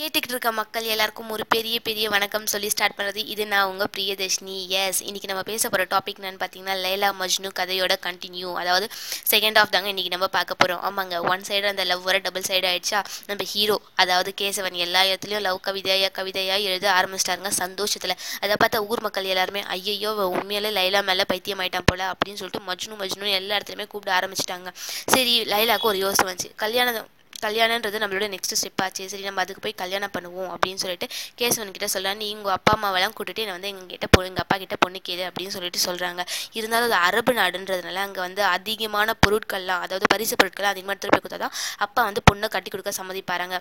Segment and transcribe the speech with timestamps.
[0.00, 4.54] கேட்டுக்கிட்டு இருக்க மக்கள் எல்லாருக்கும் ஒரு பெரிய பெரிய வணக்கம் சொல்லி ஸ்டார்ட் பண்ணுறது இது நான் உங்கள் பிரியதர்ஷினி.
[4.82, 8.86] எஸ் இன்னைக்கு நம்ம பேச போகிற டாபிக் என்னன்னு பார்த்தீங்கன்னா லைலா மஜ்னு கதையோட கண்டினியூ அதாவது
[9.32, 12.66] செகண்ட் ஆஃப் தாங்க இன்னைக்கு நம்ம பார்க்க போகிறோம் ஆமாங்க ஒன் சைடு அந்த லவ் வர டபுள் சைடு
[12.70, 13.02] ஆயிடுச்சா?
[13.28, 18.16] நம்ம ஹீரோ அதாவது கேசவன் எல்லா இடத்துலையும் லவ் கவிதையாக கவிதையாக எழுத ஆரம்பிச்சிட்டாருங்க சந்தோஷத்தில்.
[18.42, 23.00] அதை பார்த்தா ஊர் மக்கள் எல்லாருமே ஐயையோ உண்மையிலே லைலா மேலே பைத்தியம் ஆயிட்டான் போல அப்படின்னு சொல்லிட்டு மஜ்னு
[23.04, 24.70] மஜ்னு எல்லா இடத்துலையுமே கூப்பிட ஆரம்பிச்சிட்டாங்க.
[25.16, 26.50] சரி லைலாவுக்கு ஒரு யோசனை வந்துச்சு.
[26.66, 27.08] கல்யாணம்
[27.46, 29.04] கல்யாணன்றது நம்மளோட நெக்ஸ்ட் ஸ்டெப் ஆச்சு.
[29.12, 31.08] சரி நம்ம அதுக்கு போய் கல்யாணம் பண்ணுவோம் அப்படின்னு சொல்லிட்டு
[31.40, 34.78] கேசவன் கிட்ட சொல்ல நீ உங்கள் அப்பா அம்மாவெல்லாம் கூட்டிட்டு என்னை வந்து எங்ககிட்ட பொ எங்கள் அப்பா கிட்ட
[34.84, 36.24] பொண்ணு கேது அப்படின்னு சொல்லிட்டு சொல்கிறாங்க
[36.58, 41.56] இருந்தாலும் அது அரபு நாடுன்றதுனால அங்கே வந்து அதிகமான பொருட்கள்லாம் அதாவது பரிசு பொருட்கள்லாம் அதிகமாக திருப்பி கொடுத்தா தான்
[41.86, 43.58] அப்பா வந்து பொண்ணை கட்டி கொடுக்க சம்மதிப்பாராங்க.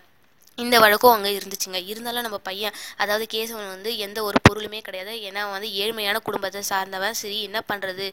[0.63, 1.79] இந்த வழக்கம் அங்கே இருந்துச்சுங்க.
[1.91, 5.13] இருந்தாலும் நம்ம பையன் அதாவது கேசவன் வந்து எந்த ஒரு பொருளுமே கிடையாது.
[5.29, 7.17] ஏன்னா வந்து ஏழ்மையான குடும்பத்தை சார்ந்தவன்.
[7.21, 8.05] சரி என்ன பண்ணுறது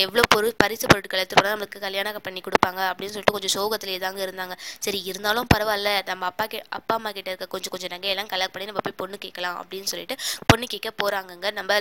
[0.00, 4.20] எவ்வளோ பொருள் பரிசு பொருட்கள் எடுத்து போனால் நம்மளுக்கு கல்யாணம் பண்ணி கொடுப்பாங்க அப்படின்னு சொல்லிட்டு கொஞ்சம் சோகத்திலே தாங்க
[4.26, 4.56] இருந்தாங்க.
[4.86, 5.92] சரி இருந்தாலும் பரவாயில்ல.
[6.10, 9.18] நம்ம அப்பா கே அப்பா அம்மா கிட்ட இருக்க கொஞ்சம் கொஞ்சம் நகையெல்லாம் கலெக்ட் பண்ணி நம்ம போய் பொண்ணு
[9.26, 10.16] கேட்கலாம் அப்படின்னு சொல்லிட்டு
[10.52, 11.80] பொண்ணு கேட்க போகிறாங்கங்க நம்ம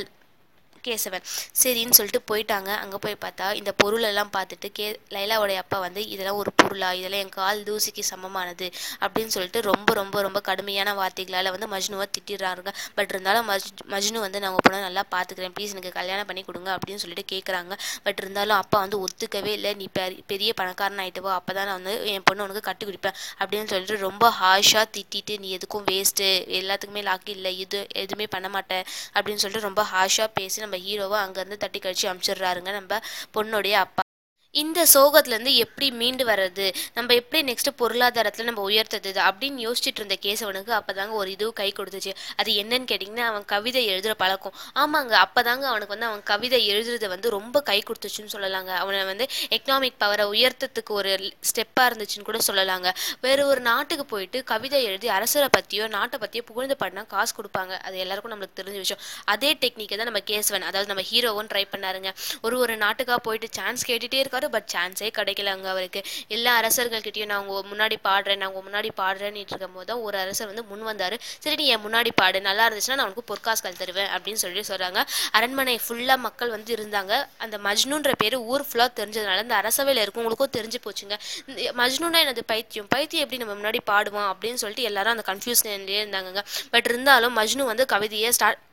[0.88, 1.26] கேசவன்.
[1.64, 2.70] சரின்னு சொல்லிட்டு போயிட்டாங்க.
[2.84, 6.90] அங்கே போய் பார்த்தா இந்த பொருளெல்லாம் பார்த்துட்டு கே லைலாவுடைய அப்பா வந்து இதெல்லாம் ஒரு பொருளா?
[6.94, 8.68] இதெல்லாம் என் கால் தூசிக்கு சமமானது?
[9.06, 12.72] அப்படின்னு சொல்லிட்டு ரொம்ப ரொம்ப ரொம்ப கடுமையான வார்த்தைகளால் வந்து மஜ்னுவை திட்டிடுறாங்க.
[12.96, 15.56] பட் இருந்தாலும் மஜ் மஜ்னு வந்து நான் உங்கள் பொண்ணை நல்லா பார்த்துக்கிறேன்.
[15.58, 16.70] ப்ளீஸ் எனக்கு கல்யாணம் பண்ணி கொடுங்க.
[16.78, 19.74] அப்படின்னு சொல்லிட்டு கேட்குறாங்க பட் இருந்தாலும் அப்பா வந்து ஒத்துக்கவே இல்லை.
[19.74, 23.18] நீ பெரிய பெரிய பணக்காரன் ஆகிட்டுவோ அப்போ தான் நான் வந்து என் பொண்ணு உனக்கு கட்டி குடிப்பேன்.
[23.42, 26.28] அப்படின்னு சொல்லிட்டு ரொம்ப ஹாஷாக திட்டிட்டு நீ எதுக்கும் வேஸ்ட்டு
[26.60, 27.52] எல்லாத்துக்குமே லாக்கி இல்லை.
[27.64, 28.84] இது எதுவுமே பண்ண மாட்டேன்.
[29.16, 32.72] அப்படின்னு சொல்லிட்டு ரொம்ப ஹாஷாக பேசி நம்ம ஹீரோவை அங்கேருந்து தட்டி கழிச்சு அமுச்சிடுறாருங்க.
[32.80, 33.02] நம்ம
[33.34, 34.04] பொண்ணுடைய அப்பா
[34.54, 36.74] இந்த சோகத்துலேருந்து எப்படி மீண்டு வர்றது?
[36.94, 42.12] நம்ம எப்படி நெக்ஸ்ட் பொருளாதாரத்தில் நம்ம உயர்த்தது அப்படின்னு யோசிச்சுட்டு இருந்த கேசவனுக்கு அப்போதாங்க ஒரு இது கை கொடுத்துச்சு.
[42.36, 44.56] அது என்னன்னு கேட்டிங்கன்னா அவன் கவிதை எழுதுகிற பழக்கம்.
[44.76, 48.72] ஆமாங்க அப்போதாங்க அவனுக்கு வந்து அவன் கவிதை எழுதுறது வந்து ரொம்ப கை கொடுத்துச்சுன்னு சொல்லலாங்க.
[48.84, 49.28] அவனை வந்து
[49.58, 51.12] எக்கனாமிக் பவரை உயர்த்தத்துக்கு ஒரு
[51.50, 52.90] ஸ்டெப்பாக இருந்துச்சுன்னு கூட சொல்லலாங்க.
[53.22, 57.76] வேறு ஒரு நாட்டுக்கு போயிட்டு கவிதை எழுதி அரசரை பற்றியோ நாட்டை பற்றியோ புகழ்ந்து பாடினா காசு கொடுப்பாங்க.
[57.88, 59.04] அது எல்லாருக்கும் நம்மளுக்கு தெரிஞ்ச விஷயம்.
[59.26, 62.12] அதே டெக்னிக்கை தான் நம்ம கேசவன் அதாவது நம்ம ஹீரோவும் ட்ரை பண்ணாருங்க.
[62.42, 66.02] ஒரு ஒரு நாட்டுக்காக போயிட்டு சான்ஸ் கேட்டுகிட்டே இருக்கா இருக்காரு பட் சான்ஸே கிடைக்கலங்க அவருக்கு.
[66.36, 70.50] எல்லா அரசர்கள்கிட்டயும் நான் உங்க முன்னாடி பாடுறேன் நான் உங்க முன்னாடி பாடுறேன்னு இருக்கும் போது தான் ஒரு அரசர்
[70.52, 71.16] வந்து முன் வந்தாரு.
[71.44, 75.02] சரி நீ என் முன்னாடி பாடு நல்லா இருந்துச்சுன்னா நான் உனக்கு பொற்காசுகள் தருவேன் அப்படின்னு சொல்லி சொல்றாங்க.
[75.38, 77.14] அரண்மனை ஃபுல்லா மக்கள் வந்து இருந்தாங்க.
[77.46, 81.18] அந்த மஜ்னுன்ற பேர் ஊர் ஃபுல்லாக தெரிஞ்சதுனால இந்த அரசவையில் இருக்கவங்களுக்கும் தெரிஞ்சு போச்சுங்க.
[81.50, 82.90] இந்த மஜ்னுனா எனது பைத்தியம்?
[82.96, 87.86] பைத்தியம் எப்படி நம்ம முன்னாடி பாடுவோம் அப்படின்னு சொல்லிட்டு எல்லாரும் அந்த கன்ஃபியூஷன்லேயே இருந்தாங்க பட் இருந்தாலும் மஜ்னு வந்து
[87.96, 88.68] கவிதையை ஸ்டார்ட்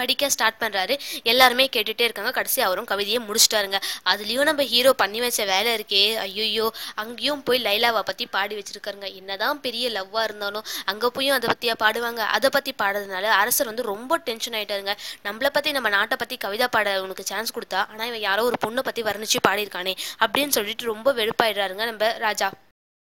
[0.00, 0.94] படிக்க ஸ்டார்ட் பண்ணுறாரு
[1.32, 2.32] எல்லாருமே கேட்டுகிட்டே இருக்காங்க.
[2.38, 3.80] கடைசி அவரும் கவிதையை முடிச்சிட்டாருங்க.
[4.12, 6.02] அதுலேயும் நம்ம ஹீரோ பண்ணி வச்ச வேலை இருக்கே.
[6.24, 6.66] ஐயோ
[7.04, 9.08] அங்கேயும் போய் லைலாவை பற்றி பாடி வச்சுருக்காருங்க.
[9.20, 12.22] என்னதான் பெரிய லவ்வாக இருந்தாலும் அங்கே போயும் அதை பற்றியா பாடுவாங்க.
[12.38, 14.94] அதை பற்றி பாடுறதுனால அரசர் வந்து ரொம்ப டென்ஷன் ஆகிட்டாருங்க
[15.28, 18.84] நம்மளை பற்றி நம்ம நாட்டை பற்றி கவிதை பாட உனக்கு சான்ஸ் கொடுத்தா ஆனால் இவன் யாரோ ஒரு பொண்ணை
[18.88, 22.48] பற்றி வர்ணிச்சு பாடியிருக்கானே அப்படின்னு சொல்லிட்டு ரொம்ப வெறுப்பாயிடுறாருங்க நம்ம ராஜா.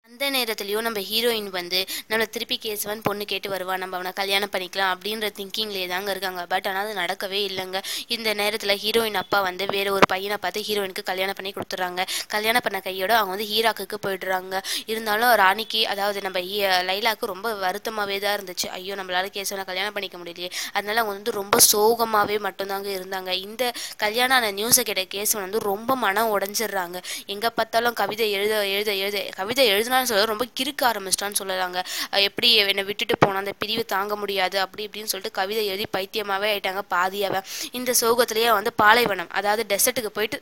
[0.09, 4.93] அந்த நேரத்துலையும் நம்ம ஹீரோயின் வந்து நம்மளை திருப்பி கேசவன் பொண்ணு கேட்டு வருவா நம்ம அவனை கல்யாணம் பண்ணிக்கலாம்
[4.93, 6.45] அப்படின்ற திங்கிங்லேயே தாங்க இருக்காங்க.
[6.45, 7.81] பட் ஆனால் அது நடக்கவே இல்லைங்க.
[8.07, 12.05] இந்த நேரத்தில் ஹீரோயின் அப்பா வந்து வேற ஒரு பையனை பார்த்து ஹீரோயினுக்கு கல்யாணம் பண்ணி கொடுத்துட்றாங்க.
[12.27, 14.63] கல்யாணம் பண்ண கையோட அவங்க வந்து ஹீராக்குக்கு போயிடுறாங்க.
[14.85, 18.67] இருந்தாலும் ராணிக்கு அதாவது நம்ம ஹீ- லைலாக்கு ரொம்ப வருத்தமாகவே தான் இருந்துச்சு.
[18.67, 20.51] ஐயோ நம்மளால கேசவனை கல்யாணம் பண்ணிக்க முடியலையே.
[20.73, 23.31] அதனால அவங்க வந்து ரொம்ப சோகமாகவே மட்டும்தாங்க இருந்தாங்க.
[23.31, 27.03] இந்த கல்யாணம் ஆன நியூஸை கேட்ட கேசவன் வந்து ரொம்ப மனம் உடஞ்சிடுறாங்க.
[27.25, 31.79] எங்கே பார்த்தாலும் கவிதை எழுத எழுத எழுத கவிதை எழுதினான்னு சொல்ல ரொம்ப கிறுக்க ஆரம்பிச்சிட்டான்னு சொல்லலாங்க.
[32.27, 36.83] எப்படி என்னை விட்டுட்டு போனால் அந்த பிரிவு தாங்க முடியாது அப்படி இப்படின்னு சொல்லிட்டு கவிதை எழுதி பைத்தியமாகவே ஆயிட்டாங்க
[36.95, 37.41] பாதியாவே.
[37.79, 40.39] இந்த சோகத்திலேயே வந்து பாலைவனம் அதாவது டெசர்ட்டுக்கு போயிட்டு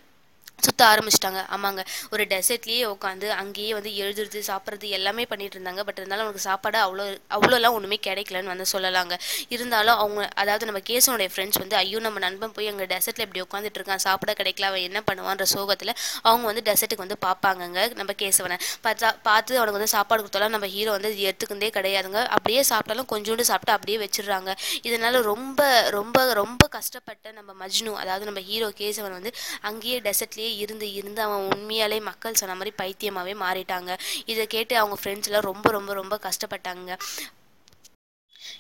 [0.68, 1.42] சுத்த ஆரம்பிச்சிட்டாங்க.
[1.56, 1.82] ஆமாங்க.
[2.14, 5.82] ஒரு டெசர்ட்லேயே உட்காந்து அங்கேயே வந்து எழுதுறது சாப்பிட்றது எல்லாமே பண்ணிட்டு இருந்தாங்க.
[5.88, 7.06] பட் இருந்தாலும் அவனுக்கு சாப்பாடு அவ்வளோ
[7.38, 9.16] அவ்வளோலாம் ஒன்றுமே கிடைக்கலன்னு வந்து சொல்லலாங்க.
[9.56, 13.80] இருந்தாலும் அவங்க அதாவது நம்ம கேசவனுடைய ஃப்ரெண்ட்ஸ் வந்து ஐயோ நம்ம நண்பன் போய் அங்கே டெசர்ட்டில் இப்படி உட்காந்துட்டு
[13.82, 14.04] இருக்கான்.
[14.08, 14.68] சாப்பிட கிடைக்கல.
[14.72, 15.94] அவன் என்ன பண்ணுவான்ற சோகத்தில்
[16.30, 18.58] அவங்க வந்து டெசர்ட்டுக்கு வந்து பார்ப்பாங்கங்க நம்ம கேசவனை.
[18.86, 22.22] பார்த்தா பார்த்து அவனுக்கு வந்து சாப்பாடு கொடுத்தாலும் நம்ம ஹீரோ வந்து எடுத்துக்கிறதே கிடையாதுங்க.
[22.38, 24.52] அப்படியே சாப்பிட்டாலும் கொஞ்சோண்டு சாப்பிட்டு அப்படியே வச்சிடுறாங்க.
[24.90, 25.62] இதனால் ரொம்ப
[25.98, 29.32] ரொம்ப ரொம்ப கஷ்டப்பட்ட நம்ம மஜ்னு அதாவது நம்ம ஹீரோ கேசவன் வந்து
[29.70, 34.00] அங்கேயே டெசர்ட்லேயே இருந்து இருந்து அவன் உண்மையாலே மக்கள் சொன்ன மாதிரி பைத்தியமாகவே மாறிட்டாங்க.
[34.26, 36.98] இதை கேட்டு அவங்க ஃப்ரெண்ட்ஸ் எல்லாம் ரொம்ப ரொம்ப ரொம்ப கஷ்டப்பட்டாங்க.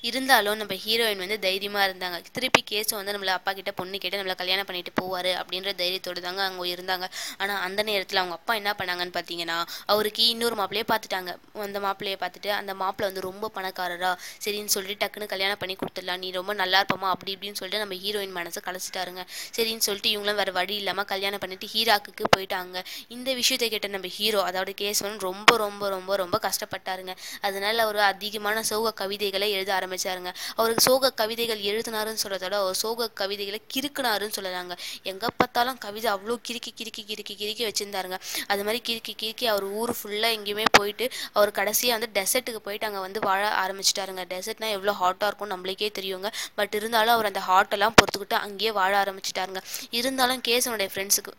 [0.10, 2.18] இருந்தாலும் நம்ம ஹீரோயின் வந்து தைரியமாக இருந்தாங்க.
[2.38, 6.42] திருப்பி கேஸ் வந்து நம்மள அப்பா கிட்ட பொண்ணு கேட்டு நம்மளை கல்யாணம் பண்ணிட்டு போவாரு அப்படின்ற தைரியத்தோடு தாங்க
[6.48, 7.08] அவங்க இருந்தாங்க.
[7.42, 9.58] ஆனால் அந்த நேரத்தில் அவங்க அப்பா என்ன பண்ணாங்கன்னு பார்த்தீங்கன்னா
[9.94, 11.32] அவருக்கு இன்னொரு மாப்பிள்ளையே பார்த்துட்டாங்க
[11.68, 14.12] அந்த மாப்பிள்ளையை பார்த்துட்டு அந்த மாப்பிள்ளை வந்து ரொம்ப பணக்காரரா
[14.46, 16.22] சரின்னு சொல்லிட்டு டக்குன்னு கல்யாணம் பண்ணி கொடுத்துடலாம்.
[16.24, 19.24] நீ ரொம்ப நல்லா இருப்பமா அப்படி இப்படின்னு சொல்லிட்டு நம்ம ஹீரோயின் மனசை கலைச்சிட்டாருங்க.
[19.58, 22.78] சரின்னு சொல்லிட்டு இவங்களும் வேறு வழி இல்லாமல் கல்யாணம் பண்ணிட்டு ஹீராக்குக்கு போயிட்டாங்க.
[23.16, 27.16] இந்த விஷயத்தை கேட்ட நம்ம ஹீரோ அதாவது கேசவன் ரொம்ப ரொம்ப ரொம்ப ரொம்ப கஷ்டப்பட்டாருங்க.
[27.48, 30.32] அதனால அவர் அதிகமான சோக கவிதைகளை எழுத ஆரம்பிச்சாருங்க.
[30.60, 34.76] அவருக்கு சோக கவிதைகள் எழுதினாருன்னு சொல்கிறதோட அவர் சோக கவிதைகளை கிறுக்குனாருன்னு சொல்லலாங்க.
[35.12, 38.20] எங்கே பார்த்தாலும் கவிதை அவ்வளோ கிறுக்கி கிறுக்கி கிறுக்கி கிறுக்கி வச்சுருந்தாருங்க.
[38.54, 43.04] அது மாதிரி கிறுக்கி கிறுக்கி அவர் ஊர் ஃபுல்லாக எங்கேயுமே போயிட்டு அவர் கடைசியாக வந்து டெசர்ட்டுக்கு போயிட்டு அங்கே
[43.08, 44.26] வந்து வாழ ஆரம்பிச்சிட்டாருங்க.
[44.34, 46.32] டெசர்ட்னா எவ்வளோ ஹாட்டாக இருக்கும் நம்மளுக்கே தெரியுங்க.
[46.60, 49.64] பட் இருந்தாலும் அவர் அந்த ஹாட்டெல்லாம் பொறுத்துக்கிட்டு அங்கேயே வாழ ஆரம்பிச்சிட்டாருங்க.
[50.02, 51.34] இருந்தாலும் கேசவனுடைய ஃப்ரெண்ட்ஸுக்கு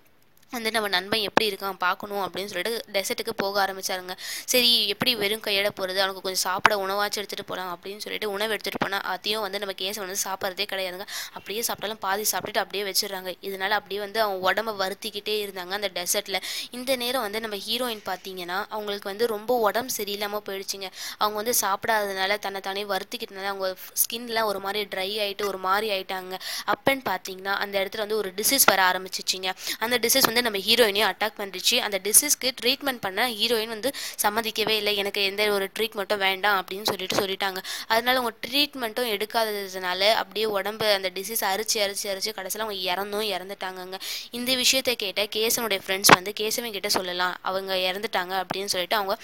[0.52, 4.14] வந்து நம்ம நண்பன் எப்படி இருக்கான் பார்க்கணும் அப்படின்னு சொல்லிட்டு டெசர்ட்டுக்கு போக ஆரம்பிச்சாருங்க.
[4.52, 8.82] சரி எப்படி வெறும் கையோட போகிறது அவனுக்கு கொஞ்சம் சாப்பிட உணவாச்சும் எடுத்துகிட்டு போகலாம் அப்படின்னு சொல்லிட்டு உணவு எடுத்துகிட்டு
[8.84, 11.06] போனால் அதையும் வந்து நம்ம கேஸ் வந்து சாப்பிட்றதே கிடையாதுங்க.
[11.32, 13.32] அப்படியே சாப்பிட்டாலும் பாதி சாப்பிட்டுட்டு அப்படியே வச்சிடுறாங்க.
[13.40, 18.58] இதனால் அப்படியே வந்து அவங்க உடம்ப வருத்திக்கிட்டே இருந்தாங்க அந்த டெசர்ட்டில் இந்த நேரம் வந்து நம்ம ஹீரோயின் பார்த்தீங்கன்னா
[18.74, 20.90] அவங்களுக்கு வந்து ரொம்ப உடம்பு சரியில்லாமல் போயிடுச்சுங்க.
[21.18, 23.68] அவங்க வந்து சாப்பிடாததுனால தன்னை தானே வருத்திக்கிட்டனால அவங்க
[24.02, 26.34] ஸ்கின்லாம் ஒரு மாதிரி ட்ரை ஆகிட்டு ஒரு மாதிரி ஆயிட்டாங்க.
[26.74, 29.50] அப்பன்னு பார்த்தீங்கன்னா அந்த இடத்துல வந்து ஒரு டிசீஸ் வர ஆரம்பிச்சிச்சிங்க.
[29.78, 33.90] அந்த டிசீஸ் வந்து நம்ம ஹீரோயினையும் அட்டாக் பண்ணிடுச்சு அந்த டிசீஸ்க்கு ட்ரீட்மெண்ட் பண்ண ஹீரோயின் வந்து
[34.22, 34.96] சம்மதிக்கவே இல்லை.
[34.96, 37.60] எனக்கு எந்த ஒரு ட்ரீட்மெண்ட்டும் வேண்டாம் அப்படின்னு சொல்லிட்டு சொல்லிட்டாங்க.
[37.86, 43.98] அதனால அவங்க ட்ரீட்மெண்ட்டும் எடுக்காததுனால அப்படியே உடம்பு அந்த டிசீஸ் அரிச்சு அரிச்சு அரிச்சு கடைசியில் அவங்க இறந்தும் இறந்துட்டாங்கங்க.
[44.30, 47.36] இந்த விஷயத்தை கேட்ட கேசனுடைய ஃப்ரெண்ட்ஸ் வந்து கேசவன் கிட்ட சொல்லலாம்.
[47.42, 49.16] அவங்க இறந்துட்டாங்க அப்படின்னு சொல்லிட்டு அவங்க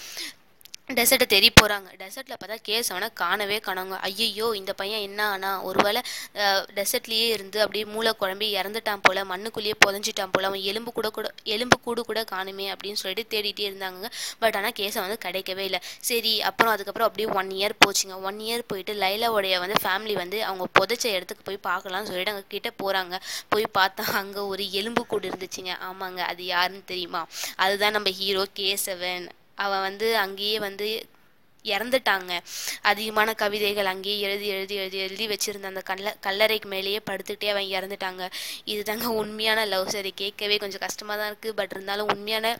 [0.97, 3.95] டெசர்ட்டை தேடி போகிறாங்க டெசர்ட்டில் பார்த்தா கேசவனை காணவே காணாங்க.
[4.07, 5.51] ஐயையோ இந்த பையன் என்ன ஆனா?
[5.69, 6.01] ஒருவேளை
[6.77, 11.77] டெசர்ட்லேயே இருந்து அப்படியே மூளை குழம்பி இறந்துட்டான் போல் மண்ணுக்குள்ளேயே புதஞ்சிட்டான் போல் அவன் எலும்பு கூட கூட எலும்பு
[11.85, 14.05] கூடு கூட காணுமே அப்படின்னு சொல்லிட்டு தேடிட்டே இருந்தாங்க.
[14.43, 15.81] பட் ஆனால் கேசவன் வந்து கிடைக்கவே இல்லை.
[16.09, 18.17] சரி அப்புறம் அதுக்கப்புறம் அப்படியே ஒன் இயர் போச்சுங்க.
[18.29, 22.73] ஒன் இயர் போயிட்டு லைலாவுடைய வந்து ஃபேமிலி வந்து அவங்க புதைச்ச இடத்துக்கு போய் பார்க்கலாம்னு சொல்லிட்டு அங்கே கிட்டே
[22.83, 23.17] போகிறாங்க
[23.53, 25.73] போய் பார்த்தா அங்கே ஒரு எலும்பு கூடு இருந்துச்சுங்க.
[25.89, 27.23] ஆமாங்க அது யாருன்னு தெரியுமா?
[27.65, 29.27] அதுதான் நம்ம ஹீரோ கேசவன்.
[29.57, 30.87] அவன் வந்து அங்கேயே வந்து
[31.65, 32.31] இறந்துட்டாங்க.
[32.91, 38.23] அதிகமான கவிதைகள் அங்கேயே எழுதி எழுதி எழுதி எழுதி வச்சிருந்த அந்த கல்ல கல்லறைக்கு மேலேயே படுத்துக்கிட்டே அவன் இறந்துட்டாங்க.
[38.73, 42.55] இதுதாங்க உண்மையான லவ் சரி கேட்கவே கொஞ்சம் கஷ்டமாக தான் இருக்குது பட் இருந்தாலும் உண்மையான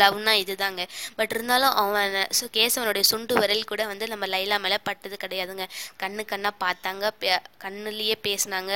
[0.00, 0.82] லவ்னா இதுதாங்க.
[1.18, 5.66] பட் இருந்தாலும் அவன் ஸோ கேசவனுடைய சுண்டு விரல் கூட வந்து நம்ம லைலா மேலே பட்டது கிடையாதுங்க.
[6.02, 7.12] கண்ணு கண்ணாக பார்த்தாங்க.
[7.64, 8.72] கண்ணுலேயே பேசினாங்க.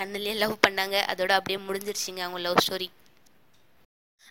[0.00, 0.96] கண்ணுலேயே லவ் பண்ணாங்க.
[1.12, 2.88] அதோட அப்படியே முடிஞ்சிருச்சுங்க அவங்க லவ் ஸ்டோரி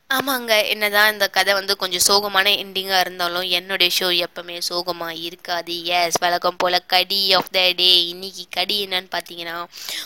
[0.10, 5.86] ஆமாங்க என்னதான் இந்த கதை வந்து கொஞ்சம் சோகமான எண்டிங்காக இருந்தாலும் என்னுடைய ஷோ எப்பவுமே சோகமாக இருக்காது.
[5.86, 9.56] எஸ் வழக்கம் போல் கடி ஆஃப் த டே இன்னைக்கு கடி என்னன்னு பார்த்தீங்கன்னா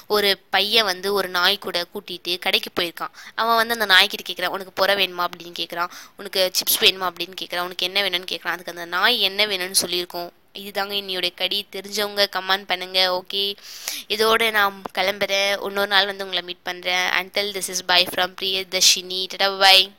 [0.07, 3.13] ஒரு பையன் வந்து ஒரு நாய் கூட கூட்டிகிட்டு கடைக்கு போயிருக்கான்.
[3.36, 5.27] அவன் வந்து அந்த நாய்க்கிட்ட கேட்குறான் உனக்கு புற வேணுமா?
[5.27, 7.09] அப்படின்னு கேட்குறான் உனக்கு சிப்ஸ் வேணுமா?
[7.12, 10.31] அப்படின்னு கேட்குறான் உனக்கு என்ன வேணும்னு கேட்குறான் அதுக்கு அந்த நாய் என்ன வேணும்னு சொல்லியிருக்கோம்?
[10.53, 11.68] இதுதாங்க என்னுடைய கடி.
[11.71, 13.56] தெரிஞ்சவங்க கமெண்ட் பண்ணுங்க ஓகே
[14.07, 15.65] இதோட நான் கிளம்புறேன்.
[15.65, 19.92] இன்னொரு நாள் வந்து உங்களை மீட் பண்ணுறேன் until this is bye from Priyadarshini tata bye